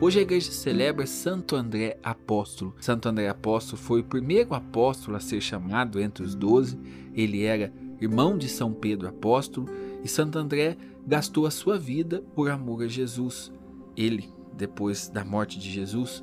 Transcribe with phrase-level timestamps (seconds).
[0.00, 2.72] Hoje a igreja celebra Santo André Apóstolo.
[2.80, 6.78] Santo André Apóstolo foi o primeiro apóstolo a ser chamado entre os doze.
[7.12, 9.68] Ele era irmão de São Pedro Apóstolo
[10.04, 13.52] e Santo André gastou a sua vida por amor a Jesus.
[13.96, 16.22] Ele, depois da morte de Jesus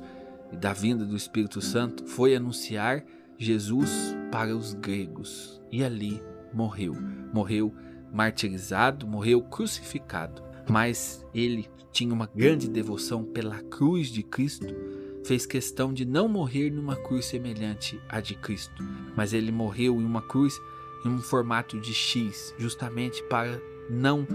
[0.50, 3.04] e da vinda do Espírito Santo, foi anunciar
[3.36, 6.96] Jesus para os gregos e ali morreu.
[7.30, 7.74] Morreu
[8.10, 10.42] martirizado, morreu crucificado.
[10.68, 14.74] Mas ele tinha uma grande devoção pela cruz de Cristo,
[15.24, 18.82] fez questão de não morrer numa cruz semelhante à de Cristo,
[19.16, 20.60] mas ele morreu em uma cruz
[21.04, 24.26] em um formato de X, justamente para não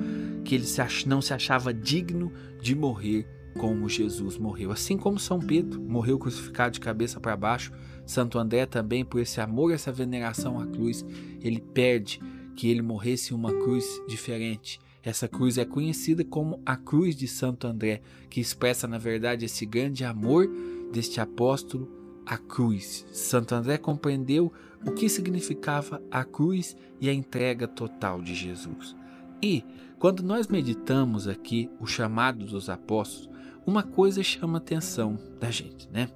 [0.44, 0.66] que ele
[1.06, 4.72] não se achava digno de morrer como Jesus morreu.
[4.72, 7.72] Assim como São Pedro morreu crucificado de cabeça para baixo,
[8.06, 11.06] Santo André também, por esse amor, essa veneração à cruz,
[11.42, 12.20] ele perde
[12.56, 14.80] que ele morresse em uma cruz diferente.
[15.04, 19.66] Essa cruz é conhecida como a Cruz de Santo André, que expressa, na verdade, esse
[19.66, 20.48] grande amor
[20.92, 21.90] deste apóstolo
[22.26, 23.06] à cruz.
[23.12, 24.52] Santo André compreendeu
[24.86, 28.96] o que significava a cruz e a entrega total de Jesus.
[29.42, 29.64] E,
[29.98, 33.30] quando nós meditamos aqui o chamado dos apóstolos,
[33.66, 36.10] uma coisa chama a atenção da gente, né?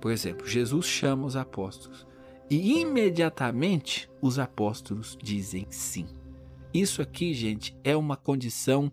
[0.00, 2.06] Por exemplo, Jesus chama os apóstolos
[2.50, 6.06] e imediatamente os apóstolos dizem sim.
[6.72, 8.92] Isso aqui, gente, é uma condição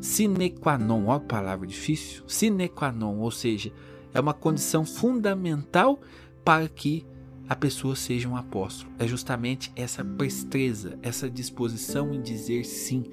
[0.00, 1.10] sine qua non.
[1.10, 2.24] A palavra difícil.
[2.26, 3.72] Sine qua non, ou seja,
[4.12, 6.00] é uma condição fundamental
[6.44, 7.06] para que
[7.48, 8.92] a pessoa seja um apóstolo.
[8.98, 13.04] É justamente essa prestreza, essa disposição em dizer sim.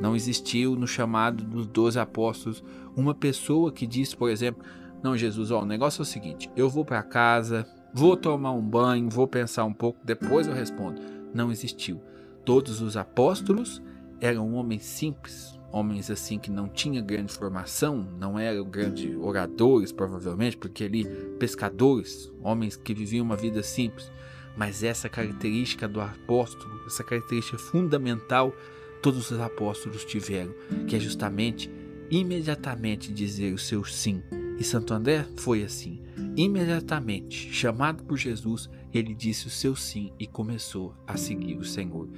[0.00, 2.62] Não existiu no chamado dos doze apóstolos
[2.96, 4.64] uma pessoa que disse, por exemplo,
[5.02, 8.62] não, Jesus, ó, o negócio é o seguinte: eu vou para casa, vou tomar um
[8.62, 11.00] banho, vou pensar um pouco, depois eu respondo.
[11.32, 12.00] Não existiu.
[12.44, 13.82] Todos os apóstolos
[14.20, 20.56] eram homens simples, homens assim que não tinham grande formação, não eram grandes oradores, provavelmente,
[20.56, 21.04] porque ali
[21.38, 24.10] pescadores, homens que viviam uma vida simples.
[24.56, 28.54] Mas essa característica do apóstolo, essa característica fundamental,
[29.02, 30.54] todos os apóstolos tiveram,
[30.86, 31.70] que é justamente
[32.10, 34.22] imediatamente dizer o seu sim.
[34.58, 36.03] E Santo André foi assim.
[36.36, 42.08] Imediatamente, chamado por Jesus, ele disse o seu sim e começou a seguir o Senhor.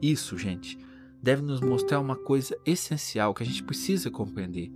[0.00, 0.78] Isso, gente,
[1.22, 4.72] deve nos mostrar uma coisa essencial que a gente precisa compreender.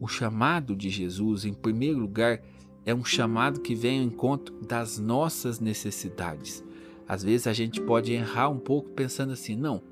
[0.00, 2.40] O chamado de Jesus, em primeiro lugar,
[2.84, 6.64] é um chamado que vem ao encontro das nossas necessidades.
[7.06, 9.82] Às vezes a gente pode errar um pouco pensando assim: não,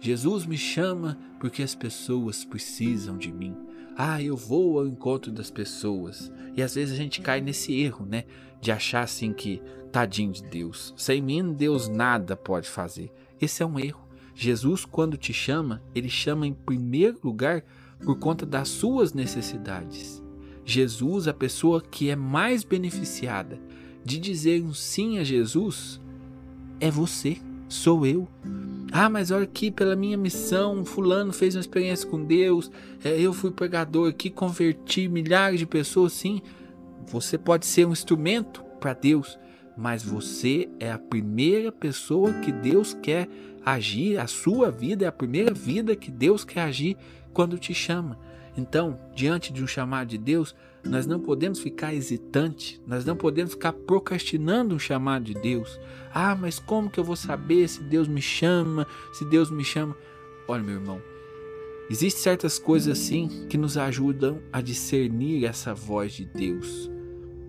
[0.00, 3.56] Jesus me chama porque as pessoas precisam de mim.
[3.96, 6.32] Ah, eu vou ao encontro das pessoas.
[6.56, 8.24] E às vezes a gente cai nesse erro, né?
[8.60, 9.62] De achar assim que,
[9.92, 13.12] tadinho de Deus, sem mim Deus nada pode fazer.
[13.40, 14.02] Esse é um erro.
[14.34, 17.62] Jesus, quando te chama, ele chama em primeiro lugar
[18.02, 20.22] por conta das suas necessidades.
[20.64, 23.60] Jesus, a pessoa que é mais beneficiada
[24.04, 26.00] de dizer um sim a Jesus,
[26.80, 27.36] é você,
[27.68, 28.28] sou eu.
[28.96, 32.70] Ah, mas olha aqui, pela minha missão, fulano fez uma experiência com Deus,
[33.04, 36.40] é, eu fui pregador aqui, converti milhares de pessoas, sim.
[37.08, 39.36] Você pode ser um instrumento para Deus,
[39.76, 43.28] mas você é a primeira pessoa que Deus quer
[43.66, 46.96] agir, a sua vida é a primeira vida que Deus quer agir
[47.32, 48.16] quando te chama.
[48.56, 50.54] Então, diante de um chamado de Deus,
[50.84, 55.80] nós não podemos ficar hesitante, nós não podemos ficar procrastinando um chamado de Deus.
[56.12, 59.96] Ah, mas como que eu vou saber se Deus me chama, se Deus me chama?
[60.46, 61.00] Olha, meu irmão,
[61.90, 66.90] existem certas coisas assim que nos ajudam a discernir essa voz de Deus.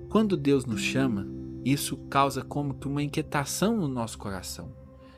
[0.10, 1.28] Quando Deus nos chama,
[1.66, 4.72] isso causa como que uma inquietação no nosso coração.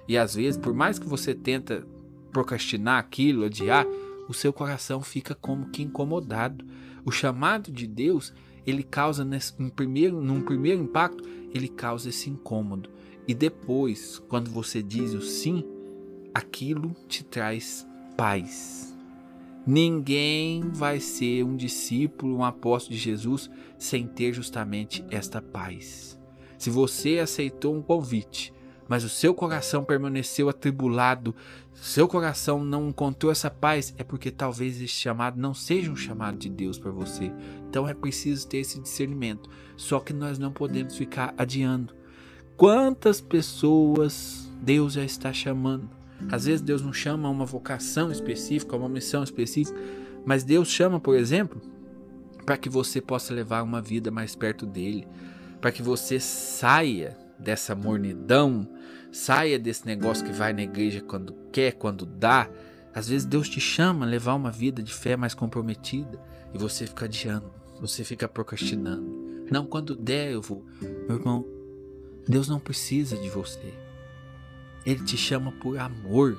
[0.08, 1.86] E às vezes, por mais que você tenta
[2.32, 3.86] procrastinar aquilo, adiar,
[4.28, 6.66] o seu coração fica como que incomodado.
[7.06, 8.34] O chamado de Deus,
[8.66, 11.24] ele causa nesse, um primeiro, num primeiro impacto,
[11.54, 12.90] ele causa esse incômodo.
[13.28, 15.64] E depois, quando você diz o sim,
[16.34, 18.96] aquilo te traz paz.
[19.66, 26.18] Ninguém vai ser um discípulo, um apóstolo de Jesus sem ter justamente esta paz.
[26.58, 28.54] Se você aceitou um convite,
[28.88, 31.36] mas o seu coração permaneceu atribulado,
[31.74, 36.38] seu coração não encontrou essa paz, é porque talvez esse chamado não seja um chamado
[36.38, 37.32] de Deus para você.
[37.70, 39.50] Então é preciso ter esse discernimento.
[39.76, 41.94] Só que nós não podemos ficar adiando.
[42.56, 45.90] Quantas pessoas Deus já está chamando?
[46.32, 49.80] Às vezes Deus não chama uma vocação específica, uma missão específica,
[50.26, 51.62] mas Deus chama, por exemplo,
[52.44, 55.08] para que você possa levar uma vida mais perto dele
[55.60, 58.68] para que você saia dessa mornidão,
[59.12, 62.50] saia desse negócio que vai na igreja quando quer, quando dá.
[62.94, 66.20] Às vezes Deus te chama a levar uma vida de fé mais comprometida
[66.54, 67.52] e você fica adiando.
[67.80, 69.46] você fica procrastinando.
[69.52, 70.66] Não, quando der eu vou.
[71.08, 71.46] Meu irmão,
[72.28, 73.74] Deus não precisa de você.
[74.86, 76.38] Ele te chama por amor.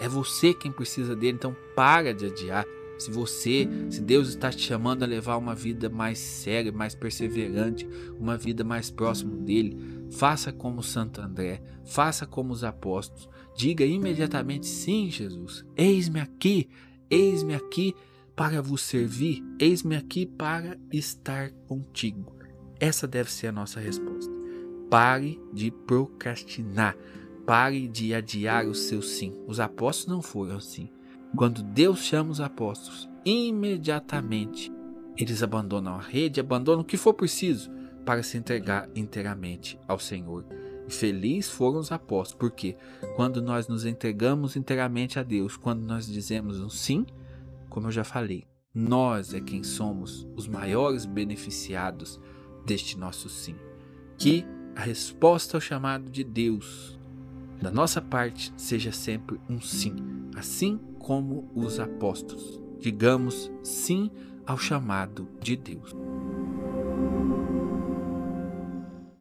[0.00, 2.64] É você quem precisa dele, então para de adiar.
[2.98, 7.86] Se você, se Deus está te chamando a levar uma vida mais séria, mais perseverante,
[8.18, 9.76] uma vida mais próximo dele,
[10.10, 13.28] faça como Santo André, faça como os apóstolos.
[13.56, 16.68] Diga imediatamente: sim, Jesus, eis-me aqui,
[17.10, 17.94] eis-me aqui
[18.34, 22.34] para vos servir, eis-me aqui para estar contigo.
[22.78, 24.32] Essa deve ser a nossa resposta.
[24.90, 26.96] Pare de procrastinar,
[27.46, 29.32] pare de adiar o seu sim.
[29.46, 30.90] Os apóstolos não foram assim.
[31.34, 34.72] Quando Deus chama os apóstolos, imediatamente
[35.16, 37.70] eles abandonam a rede, abandonam o que for preciso
[38.06, 40.46] para se entregar inteiramente ao Senhor.
[40.88, 42.76] E felizes foram os apóstolos, porque
[43.16, 47.04] quando nós nos entregamos inteiramente a Deus, quando nós dizemos um sim,
[47.68, 52.20] como eu já falei, nós é quem somos os maiores beneficiados
[52.64, 53.56] deste nosso sim.
[54.16, 56.96] Que a resposta ao chamado de Deus
[57.60, 59.96] da nossa parte seja sempre um sim,
[60.36, 62.60] assim como os apóstolos.
[62.78, 64.10] Digamos sim
[64.46, 65.94] ao chamado de Deus.